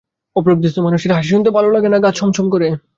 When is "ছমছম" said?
2.11-2.45